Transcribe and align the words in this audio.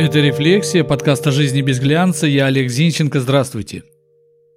Это 0.00 0.20
«Рефлексия», 0.20 0.82
подкаст 0.82 1.26
о 1.26 1.30
жизни 1.30 1.60
без 1.60 1.78
глянца. 1.78 2.26
Я 2.26 2.46
Олег 2.46 2.70
Зинченко. 2.70 3.20
Здравствуйте. 3.20 3.82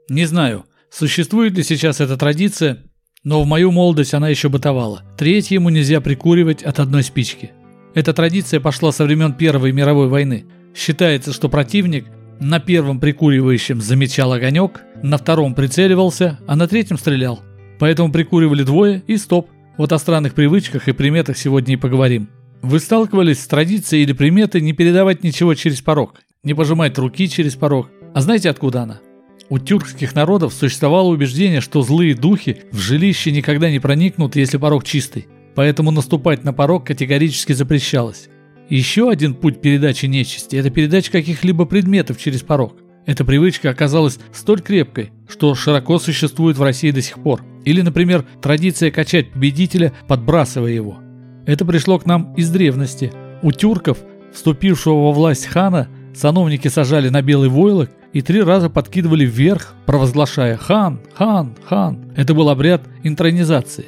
Не 0.07 0.25
знаю, 0.25 0.63
существует 0.89 1.57
ли 1.57 1.63
сейчас 1.63 1.99
эта 1.99 2.15
традиция, 2.15 2.83
но 3.25 3.43
в 3.43 3.45
мою 3.45 3.73
молодость 3.73 4.13
она 4.13 4.29
еще 4.29 4.47
бытовала. 4.47 5.03
Третьему 5.17 5.67
нельзя 5.67 5.99
прикуривать 5.99 6.63
от 6.63 6.79
одной 6.79 7.03
спички. 7.03 7.51
Эта 7.93 8.13
традиция 8.13 8.61
пошла 8.61 8.93
со 8.93 9.03
времен 9.03 9.33
Первой 9.33 9.73
мировой 9.73 10.07
войны. 10.07 10.45
Считается, 10.73 11.33
что 11.33 11.49
противник 11.49 12.05
на 12.39 12.61
первом 12.61 13.01
прикуривающем 13.01 13.81
замечал 13.81 14.31
огонек, 14.31 14.79
на 15.03 15.17
втором 15.17 15.55
прицеливался, 15.55 16.39
а 16.47 16.55
на 16.55 16.69
третьем 16.69 16.97
стрелял. 16.97 17.41
Поэтому 17.79 18.13
прикуривали 18.13 18.63
двое 18.63 19.03
и 19.07 19.17
стоп. 19.17 19.49
Вот 19.77 19.91
о 19.91 19.99
странных 19.99 20.35
привычках 20.35 20.87
и 20.87 20.93
приметах 20.93 21.35
сегодня 21.35 21.73
и 21.73 21.77
поговорим. 21.77 22.29
Вы 22.63 22.79
сталкивались 22.79 23.41
с 23.41 23.47
традицией 23.47 24.03
или 24.03 24.13
приметой 24.13 24.61
не 24.61 24.71
передавать 24.71 25.21
ничего 25.21 25.53
через 25.53 25.81
порог, 25.81 26.21
не 26.43 26.53
пожимать 26.53 26.97
руки 26.97 27.27
через 27.27 27.57
порог. 27.57 27.89
А 28.15 28.21
знаете 28.21 28.49
откуда 28.49 28.83
она? 28.83 29.01
У 29.49 29.59
тюркских 29.59 30.15
народов 30.15 30.53
существовало 30.53 31.09
убеждение, 31.09 31.59
что 31.59 31.81
злые 31.81 32.15
духи 32.15 32.61
в 32.71 32.79
жилище 32.79 33.33
никогда 33.33 33.69
не 33.69 33.79
проникнут, 33.79 34.37
если 34.37 34.55
порог 34.55 34.85
чистый. 34.85 35.27
Поэтому 35.55 35.91
наступать 35.91 36.45
на 36.45 36.53
порог 36.53 36.87
категорически 36.87 37.51
запрещалось. 37.51 38.29
Еще 38.69 39.09
один 39.09 39.33
путь 39.33 39.59
передачи 39.59 40.05
нечисти– 40.05 40.55
это 40.57 40.69
передача 40.69 41.11
каких-либо 41.11 41.65
предметов 41.65 42.17
через 42.17 42.43
порог. 42.43 42.77
Эта 43.05 43.25
привычка 43.25 43.71
оказалась 43.71 44.19
столь 44.31 44.61
крепкой, 44.61 45.11
что 45.27 45.53
широко 45.53 45.99
существует 45.99 46.57
в 46.57 46.63
России 46.63 46.91
до 46.91 47.01
сих 47.01 47.21
пор. 47.21 47.41
Или, 47.65 47.81
например, 47.81 48.23
традиция 48.41 48.89
качать 48.89 49.33
победителя, 49.33 49.91
подбрасывая 50.07 50.71
его. 50.71 51.02
Это 51.45 51.65
пришло 51.65 51.99
к 51.99 52.05
нам 52.05 52.33
из 52.35 52.49
древности. 52.49 53.11
У 53.41 53.51
тюрков, 53.51 53.97
вступившего 54.33 54.95
во 54.95 55.11
власть 55.11 55.45
хана, 55.45 55.87
сановники 56.15 56.69
сажали 56.69 57.09
на 57.09 57.21
белый 57.21 57.49
войлок 57.49 57.89
и 58.13 58.21
три 58.21 58.41
раза 58.41 58.69
подкидывали 58.69 59.25
вверх, 59.25 59.73
провозглашая 59.85 60.55
«хан, 60.55 61.01
хан, 61.15 61.55
хан». 61.65 62.11
Это 62.15 62.33
был 62.33 62.49
обряд 62.49 62.83
интронизации. 63.03 63.85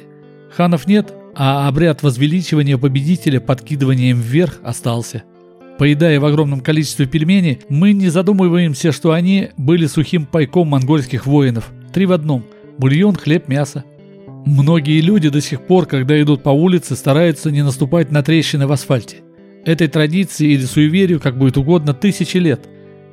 Ханов 0.54 0.86
нет, 0.86 1.14
а 1.34 1.68
обряд 1.68 2.02
возвеличивания 2.02 2.76
победителя 2.76 3.40
подкидыванием 3.40 4.20
вверх 4.20 4.58
остался. 4.62 5.22
Поедая 5.78 6.18
в 6.20 6.24
огромном 6.24 6.60
количестве 6.60 7.06
пельмени, 7.06 7.60
мы 7.68 7.92
не 7.92 8.08
задумываемся, 8.08 8.92
что 8.92 9.12
они 9.12 9.50
были 9.56 9.86
сухим 9.86 10.26
пайком 10.26 10.68
монгольских 10.68 11.26
воинов. 11.26 11.70
Три 11.92 12.06
в 12.06 12.12
одном– 12.12 12.44
бульон, 12.78 13.14
хлеб, 13.14 13.48
мясо. 13.48 13.84
Многие 14.46 15.00
люди 15.00 15.28
до 15.28 15.40
сих 15.40 15.60
пор, 15.60 15.86
когда 15.86 16.22
идут 16.22 16.44
по 16.44 16.50
улице, 16.50 16.94
стараются 16.94 17.50
не 17.50 17.64
наступать 17.64 18.12
на 18.12 18.22
трещины 18.22 18.68
в 18.68 18.72
асфальте. 18.72 19.16
Этой 19.64 19.88
традиции 19.88 20.52
или 20.52 20.64
суеверию, 20.64 21.18
как 21.18 21.36
будет 21.36 21.56
угодно, 21.56 21.94
тысячи 21.94 22.36
лет. 22.36 22.60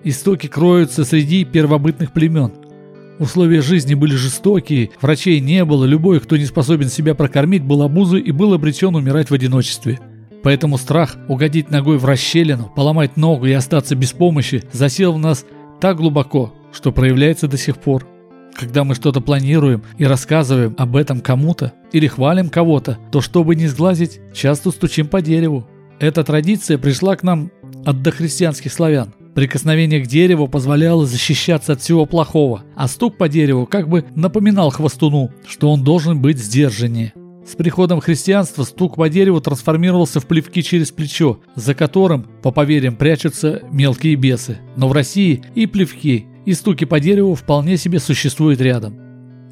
Истоки 0.03 0.45
кроются 0.45 1.03
среди 1.03 1.43
первобытных 1.43 2.13
племен. 2.13 2.51
Условия 3.17 3.63
жизни 3.63 3.95
были 3.95 4.13
жестокие, 4.13 4.91
врачей 5.01 5.39
не 5.39 5.65
было, 5.65 5.85
любой, 5.85 6.19
кто 6.19 6.37
не 6.37 6.45
способен 6.45 6.89
себя 6.89 7.15
прокормить, 7.15 7.63
был 7.63 7.81
обузой 7.81 8.21
и 8.21 8.31
был 8.31 8.53
обречен 8.53 8.95
умирать 8.95 9.31
в 9.31 9.33
одиночестве. 9.33 9.99
Поэтому 10.43 10.77
страх 10.77 11.17
угодить 11.27 11.71
ногой 11.71 11.97
в 11.97 12.05
расщелину, 12.05 12.71
поломать 12.75 13.17
ногу 13.17 13.47
и 13.47 13.53
остаться 13.53 13.95
без 13.95 14.11
помощи 14.11 14.61
засел 14.71 15.13
в 15.13 15.19
нас 15.19 15.45
так 15.81 15.97
глубоко, 15.97 16.53
что 16.71 16.91
проявляется 16.91 17.47
до 17.47 17.57
сих 17.57 17.77
пор. 17.77 18.05
Когда 18.55 18.83
мы 18.83 18.95
что-то 18.95 19.19
планируем 19.21 19.83
и 19.97 20.05
рассказываем 20.05 20.75
об 20.77 20.95
этом 20.95 21.21
кому-то 21.21 21.73
или 21.91 22.07
хвалим 22.07 22.49
кого-то, 22.49 22.97
то 23.11 23.21
чтобы 23.21 23.55
не 23.55 23.67
сглазить, 23.67 24.19
часто 24.33 24.71
стучим 24.71 25.07
по 25.07 25.21
дереву. 25.21 25.67
Эта 25.99 26.23
традиция 26.23 26.77
пришла 26.77 27.15
к 27.15 27.23
нам 27.23 27.51
от 27.85 28.01
дохристианских 28.01 28.71
славян. 28.71 29.13
Прикосновение 29.35 30.01
к 30.01 30.07
дереву 30.07 30.47
позволяло 30.47 31.07
защищаться 31.07 31.73
от 31.73 31.81
всего 31.81 32.05
плохого, 32.05 32.63
а 32.75 32.87
стук 32.87 33.17
по 33.17 33.27
дереву 33.27 33.65
как 33.65 33.89
бы 33.89 34.05
напоминал 34.15 34.69
хвостуну, 34.69 35.31
что 35.47 35.71
он 35.71 35.83
должен 35.83 36.21
быть 36.21 36.37
сдержаннее. 36.37 37.13
С 37.45 37.55
приходом 37.55 37.99
христианства 37.99 38.63
стук 38.63 38.95
по 38.95 39.09
дереву 39.09 39.41
трансформировался 39.41 40.19
в 40.19 40.27
плевки 40.27 40.63
через 40.63 40.91
плечо, 40.91 41.39
за 41.55 41.73
которым, 41.73 42.25
по 42.41 42.51
поверьям, 42.51 42.95
прячутся 42.95 43.63
мелкие 43.71 44.15
бесы. 44.15 44.59
Но 44.77 44.87
в 44.87 44.93
России 44.93 45.43
и 45.55 45.65
плевки, 45.65 46.27
и 46.45 46.53
стуки 46.53 46.85
по 46.85 46.99
дереву 46.99 47.35
вполне 47.35 47.77
себе 47.77 47.99
существуют 47.99 48.61
рядом. 48.61 48.99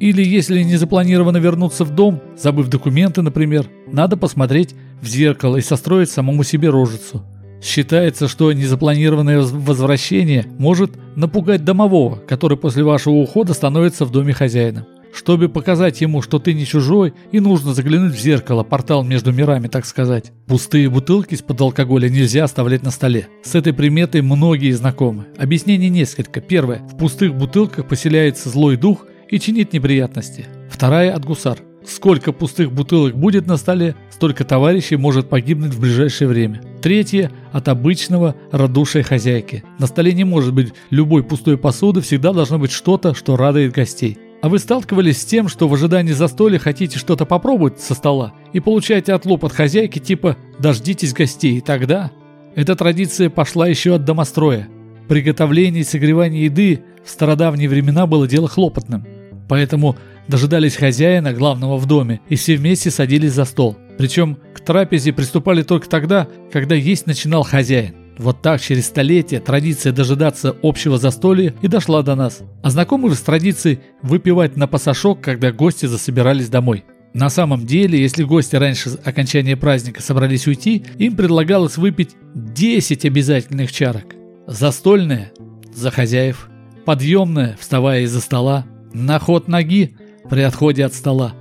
Или 0.00 0.24
если 0.24 0.62
не 0.62 0.76
запланировано 0.76 1.36
вернуться 1.36 1.84
в 1.84 1.94
дом, 1.94 2.20
забыв 2.36 2.68
документы, 2.68 3.22
например, 3.22 3.66
надо 3.86 4.16
посмотреть 4.16 4.74
в 5.00 5.06
зеркало 5.06 5.56
и 5.56 5.60
состроить 5.60 6.10
самому 6.10 6.42
себе 6.42 6.70
рожицу. 6.70 7.22
Считается, 7.62 8.26
что 8.26 8.52
незапланированное 8.52 9.40
возвращение 9.42 10.46
может 10.58 10.92
напугать 11.14 11.64
домового, 11.64 12.16
который 12.16 12.58
после 12.58 12.82
вашего 12.82 13.14
ухода 13.14 13.54
становится 13.54 14.04
в 14.04 14.10
доме 14.10 14.32
хозяином. 14.32 14.84
Чтобы 15.12 15.48
показать 15.48 16.00
ему, 16.00 16.22
что 16.22 16.38
ты 16.38 16.54
не 16.54 16.64
чужой, 16.64 17.12
и 17.32 17.40
нужно 17.40 17.74
заглянуть 17.74 18.14
в 18.14 18.20
зеркало, 18.20 18.62
портал 18.62 19.04
между 19.04 19.32
мирами, 19.32 19.68
так 19.68 19.84
сказать. 19.84 20.32
Пустые 20.46 20.88
бутылки 20.88 21.34
из-под 21.34 21.60
алкоголя 21.60 22.08
нельзя 22.08 22.44
оставлять 22.44 22.82
на 22.82 22.90
столе. 22.90 23.28
С 23.44 23.54
этой 23.54 23.74
приметой 23.74 24.22
многие 24.22 24.72
знакомы. 24.72 25.26
Объяснений 25.36 25.90
несколько. 25.90 26.40
Первое. 26.40 26.78
В 26.78 26.96
пустых 26.96 27.34
бутылках 27.34 27.86
поселяется 27.86 28.48
злой 28.48 28.76
дух 28.76 29.06
и 29.28 29.38
чинит 29.38 29.72
неприятности. 29.72 30.46
Вторая 30.70 31.14
от 31.14 31.24
гусар. 31.24 31.58
Сколько 31.86 32.32
пустых 32.32 32.72
бутылок 32.72 33.16
будет 33.16 33.46
на 33.46 33.56
столе, 33.56 33.96
столько 34.10 34.44
товарищей 34.44 34.96
может 34.96 35.28
погибнуть 35.28 35.74
в 35.74 35.80
ближайшее 35.80 36.28
время. 36.28 36.62
Третье– 36.80 37.32
от 37.52 37.68
обычного 37.68 38.36
радушия 38.50 39.02
хозяйки. 39.02 39.64
На 39.78 39.86
столе 39.86 40.12
не 40.12 40.24
может 40.24 40.54
быть 40.54 40.72
любой 40.90 41.24
пустой 41.24 41.58
посуды, 41.58 42.00
всегда 42.00 42.32
должно 42.32 42.58
быть 42.58 42.70
что-то, 42.70 43.14
что 43.14 43.36
радует 43.36 43.72
гостей. 43.72 44.16
А 44.42 44.48
вы 44.48 44.58
сталкивались 44.58 45.22
с 45.22 45.24
тем, 45.24 45.46
что 45.46 45.68
в 45.68 45.74
ожидании 45.74 46.10
застолья 46.10 46.58
хотите 46.58 46.98
что-то 46.98 47.24
попробовать 47.24 47.78
со 47.78 47.94
стола 47.94 48.32
и 48.52 48.58
получаете 48.58 49.14
отлоп 49.14 49.44
от 49.44 49.52
хозяйки 49.52 50.00
типа 50.00 50.36
«дождитесь 50.58 51.14
гостей» 51.14 51.60
тогда? 51.60 52.10
Эта 52.56 52.74
традиция 52.74 53.30
пошла 53.30 53.68
еще 53.68 53.94
от 53.94 54.04
домостроя. 54.04 54.68
Приготовление 55.08 55.82
и 55.82 55.84
согревание 55.84 56.46
еды 56.46 56.82
в 57.04 57.10
стародавние 57.10 57.68
времена 57.68 58.08
было 58.08 58.26
дело 58.26 58.48
хлопотным. 58.48 59.06
Поэтому 59.48 59.96
дожидались 60.26 60.74
хозяина, 60.74 61.32
главного 61.32 61.76
в 61.76 61.86
доме, 61.86 62.20
и 62.28 62.34
все 62.34 62.56
вместе 62.56 62.90
садились 62.90 63.34
за 63.34 63.44
стол. 63.44 63.76
Причем 63.96 64.38
к 64.54 64.60
трапезе 64.60 65.12
приступали 65.12 65.62
только 65.62 65.88
тогда, 65.88 66.26
когда 66.50 66.74
есть 66.74 67.06
начинал 67.06 67.44
хозяин. 67.44 67.94
Вот 68.18 68.42
так 68.42 68.60
через 68.60 68.86
столетия 68.86 69.40
традиция 69.40 69.92
дожидаться 69.92 70.54
общего 70.62 70.98
застолья 70.98 71.54
и 71.62 71.68
дошла 71.68 72.02
до 72.02 72.14
нас. 72.14 72.42
А 72.62 72.70
знакомы 72.70 73.08
вы 73.08 73.14
с 73.14 73.20
традицией 73.20 73.80
выпивать 74.02 74.56
на 74.56 74.66
пасашок, 74.66 75.20
когда 75.20 75.50
гости 75.52 75.86
засобирались 75.86 76.48
домой? 76.48 76.84
На 77.14 77.28
самом 77.28 77.66
деле, 77.66 78.00
если 78.00 78.24
гости 78.24 78.56
раньше 78.56 78.90
окончания 79.04 79.56
праздника 79.56 80.02
собрались 80.02 80.46
уйти, 80.46 80.84
им 80.98 81.16
предлагалось 81.16 81.76
выпить 81.76 82.16
10 82.34 83.04
обязательных 83.04 83.72
чарок. 83.72 84.14
Застольная– 84.46 85.32
за 85.74 85.90
хозяев, 85.90 86.48
подъемная– 86.84 87.56
вставая 87.60 88.02
из-за 88.02 88.20
стола, 88.20 88.66
на 88.92 89.18
ход 89.18 89.48
ноги– 89.48 89.96
при 90.30 90.42
отходе 90.42 90.84
от 90.84 90.94
стола, 90.94 91.34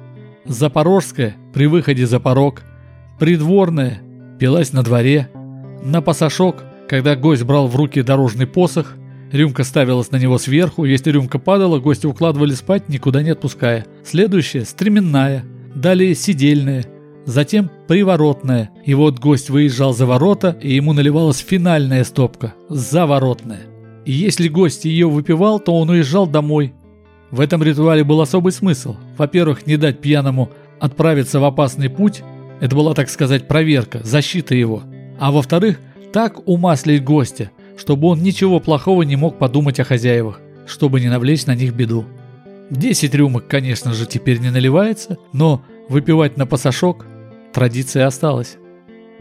запорожская– 0.45 1.35
при 1.53 1.67
выходе 1.67 2.05
за 2.05 2.19
порог, 2.19 2.63
придворная– 3.19 4.01
пилась 4.39 4.73
на 4.73 4.83
дворе– 4.83 5.29
на 5.83 6.01
пасашок, 6.01 6.63
когда 6.87 7.15
гость 7.15 7.43
брал 7.43 7.67
в 7.67 7.75
руки 7.75 8.01
дорожный 8.01 8.47
посох, 8.47 8.95
рюмка 9.31 9.63
ставилась 9.63 10.11
на 10.11 10.17
него 10.17 10.37
сверху, 10.37 10.85
если 10.85 11.11
рюмка 11.11 11.39
падала, 11.39 11.79
гости 11.79 12.05
укладывали 12.05 12.53
спать, 12.53 12.89
никуда 12.89 13.23
не 13.23 13.31
отпуская. 13.31 13.85
Следующая– 14.03 14.65
стременная, 14.65 15.43
далее 15.73 16.13
сидельная, 16.15 16.85
затем 17.25 17.69
приворотная. 17.87 18.71
И 18.85 18.93
вот 18.93 19.19
гость 19.19 19.49
выезжал 19.49 19.93
за 19.93 20.05
ворота, 20.05 20.57
и 20.61 20.73
ему 20.73 20.93
наливалась 20.93 21.39
финальная 21.39 22.03
стопка– 22.03 22.53
заворотная. 22.69 23.61
И 24.05 24.11
если 24.11 24.47
гость 24.47 24.85
ее 24.85 25.09
выпивал, 25.09 25.59
то 25.59 25.75
он 25.75 25.89
уезжал 25.89 26.27
домой. 26.27 26.73
В 27.29 27.39
этом 27.39 27.63
ритуале 27.63 28.03
был 28.03 28.19
особый 28.19 28.51
смысл. 28.51 28.95
Во-первых, 29.17 29.65
не 29.65 29.77
дать 29.77 30.01
пьяному 30.01 30.51
отправиться 30.79 31.39
в 31.39 31.45
опасный 31.45 31.89
путь– 31.89 32.23
это 32.59 32.75
была, 32.75 32.93
так 32.93 33.09
сказать, 33.09 33.47
проверка, 33.47 34.01
защита 34.03 34.53
его– 34.53 34.83
а 35.21 35.31
во-вторых, 35.31 35.79
так 36.11 36.47
умаслить 36.47 37.03
гостя, 37.03 37.51
чтобы 37.77 38.07
он 38.07 38.23
ничего 38.23 38.59
плохого 38.59 39.03
не 39.03 39.15
мог 39.15 39.37
подумать 39.37 39.79
о 39.79 39.83
хозяевах, 39.83 40.41
чтобы 40.65 40.99
не 40.99 41.09
навлечь 41.09 41.45
на 41.45 41.53
них 41.53 41.75
беду. 41.75 42.05
Десять 42.71 43.13
рюмок, 43.13 43.45
конечно 43.47 43.93
же, 43.93 44.07
теперь 44.07 44.39
не 44.39 44.49
наливается, 44.49 45.19
но 45.31 45.61
выпивать 45.89 46.37
на 46.37 46.47
пасашок 46.47 47.05
традиция 47.53 48.07
осталась. 48.07 48.57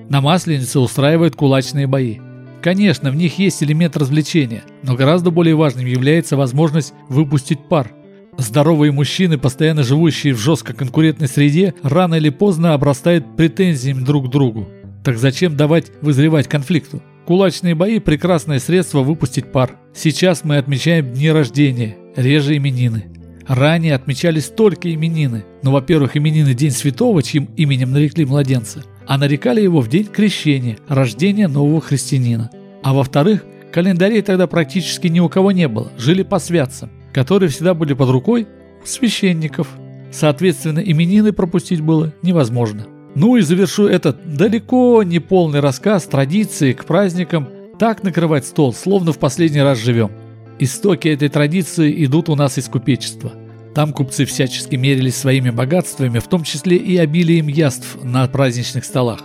На 0.09 0.23
Масленице 0.23 0.79
устраивают 0.81 1.37
кулачные 1.37 1.87
бои. 1.87 2.19
Конечно, 2.63 3.11
в 3.11 3.17
них 3.17 3.39
есть 3.39 3.63
элемент 3.63 3.95
развлечения, 3.99 4.63
но 4.83 4.95
гораздо 4.95 5.31
более 5.31 5.55
важным 5.55 5.85
является 5.85 6.35
возможность 6.35 6.95
выпустить 7.11 7.69
пар. 7.69 7.91
Здоровые 8.39 8.91
мужчины, 8.91 9.37
постоянно 9.37 9.83
живущие 9.83 10.33
в 10.33 10.39
жестко 10.39 10.73
конкурентной 10.73 11.29
среде, 11.29 11.75
рано 11.83 12.15
или 12.15 12.31
поздно 12.31 12.73
обрастают 12.73 13.37
претензиями 13.37 14.01
друг 14.03 14.29
к 14.29 14.31
другу. 14.31 14.67
Так 15.03 15.17
зачем 15.19 15.57
давать 15.57 15.91
вызревать 16.03 16.49
конфликту? 16.49 17.03
Кулачные 17.27 17.75
бои– 17.75 17.99
прекрасное 18.01 18.59
средство 18.59 19.01
выпустить 19.01 19.51
пар. 19.51 19.77
Сейчас 19.95 20.45
мы 20.45 20.59
отмечаем 20.59 21.13
дни 21.13 21.31
рождения, 21.31 21.97
реже 22.17 22.57
именины. 22.57 23.05
Ранее 23.47 23.95
отмечались 23.95 24.49
только 24.49 24.93
именины. 24.93 25.45
Но, 25.63 25.73
во-первых, 25.73 26.17
именины 26.17 26.55
День 26.55 26.71
Святого, 26.71 27.23
чьим 27.23 27.49
именем 27.57 27.93
нарекли 27.93 28.25
младенца, 28.25 28.85
а 29.07 29.17
нарекали 29.17 29.61
его 29.61 29.81
в 29.81 29.89
день 29.89 30.07
крещения, 30.07 30.79
рождения 30.87 31.49
нового 31.49 31.81
христианина. 31.81 32.51
А 32.83 32.93
во-вторых, 32.93 33.45
календарей 33.73 34.23
тогда 34.23 34.47
практически 34.47 35.09
ни 35.09 35.21
у 35.21 35.29
кого 35.29 35.53
не 35.53 35.67
было, 35.69 35.91
жили 35.99 36.23
по 36.23 36.39
святцам, 36.39 36.91
которые 37.13 37.49
всегда 37.49 37.75
были 37.75 37.95
под 37.95 38.11
рукой 38.11 38.47
у 38.83 38.87
священников. 38.87 39.69
Соответственно, 40.13 40.81
именины 40.81 41.33
пропустить 41.33 41.81
было 41.81 42.13
невозможно. 42.23 42.87
Ну 43.15 43.37
и 43.37 43.41
завершу 43.43 43.87
этот 43.87 44.37
далеко 44.37 45.03
не 45.03 45.19
полный 45.19 45.61
рассказ 45.61 46.05
традиции 46.05 46.73
к 46.73 46.85
праздникам 46.85 47.49
так 47.79 48.03
накрывать 48.03 48.47
стол, 48.47 48.73
словно 48.73 49.13
в 49.13 49.19
последний 49.19 49.63
раз 49.63 49.79
живем. 49.79 50.11
Истоки 50.59 51.09
этой 51.09 51.29
традиции 51.29 52.05
идут 52.05 52.29
у 52.29 52.37
нас 52.37 52.59
из 52.59 52.69
купечества. 52.69 53.33
Там 53.75 53.93
купцы 53.93 54.27
всячески 54.27 54.77
мерились 54.77 55.17
своими 55.17 55.51
богатствами, 55.51 56.19
в 56.19 56.29
том 56.29 56.45
числе 56.45 56.77
и 56.77 56.97
обилием 56.99 57.47
яств 57.49 57.97
на 58.03 58.27
праздничных 58.29 58.85
столах. 58.85 59.23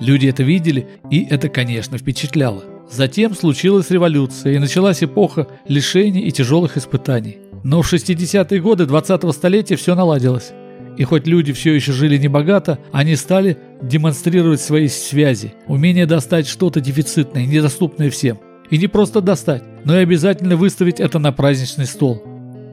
Люди 0.00 0.26
это 0.26 0.42
видели, 0.42 0.86
и 1.10 1.24
это, 1.24 1.48
конечно, 1.48 1.96
впечатляло. 1.96 2.64
Затем 2.90 3.34
случилась 3.34 3.90
революция, 3.90 4.54
и 4.54 4.58
началась 4.58 5.02
эпоха 5.02 5.46
лишений 5.66 6.22
и 6.22 6.32
тяжелых 6.32 6.76
испытаний. 6.76 7.38
Но 7.62 7.80
в 7.80 7.90
60-е 7.90 8.60
годы 8.60 8.84
20-го 8.84 9.32
столетия 9.32 9.76
все 9.76 9.94
наладилось. 9.94 10.52
И 10.96 11.04
хоть 11.04 11.26
люди 11.26 11.52
все 11.52 11.74
еще 11.74 11.92
жили 11.92 12.16
небогато, 12.16 12.78
они 12.92 13.16
стали 13.16 13.58
демонстрировать 13.82 14.60
свои 14.60 14.88
связи, 14.88 15.54
умение 15.66 16.06
достать 16.06 16.46
что-то 16.46 16.80
дефицитное, 16.80 17.46
недоступное 17.46 18.10
всем. 18.10 18.38
И 18.70 18.78
не 18.78 18.86
просто 18.86 19.20
достать, 19.20 19.62
но 19.84 19.96
и 19.96 20.02
обязательно 20.02 20.56
выставить 20.56 21.00
это 21.00 21.18
на 21.18 21.32
праздничный 21.32 21.86
стол. 21.86 22.22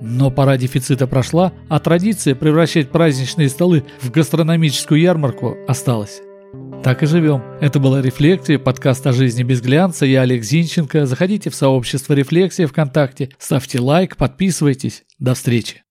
Но 0.02 0.32
пора 0.32 0.58
дефицита 0.58 1.06
прошла, 1.06 1.54
а 1.70 1.80
традиция 1.80 2.34
превращать 2.34 2.90
праздничные 2.90 3.50
столы 3.50 3.84
в 4.02 4.10
гастрономическую 4.10 5.00
ярмарку 5.00 5.58
осталась. 5.68 6.22
Так 6.84 7.04
и 7.04 7.06
живем. 7.06 7.44
Это 7.62 7.80
была 7.80 8.02
«Рефлексия», 8.02 8.58
подкаст 8.58 9.06
о 9.06 9.14
жизни 9.14 9.44
без 9.44 9.62
глянца. 9.62 10.06
Я 10.06 10.22
Олег 10.22 10.44
Зинченко. 10.44 11.06
Заходите 11.06 11.52
в 11.52 11.56
сообщество 11.56 12.14
«Рефлексия» 12.14 12.66
ВКонтакте, 12.66 13.30
ставьте 13.38 13.80
лайк, 13.80 14.18
подписывайтесь. 14.18 15.04
До 15.20 15.36
встречи. 15.36 15.84